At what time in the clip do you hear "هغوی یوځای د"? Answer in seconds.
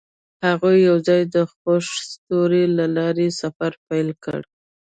0.47-1.35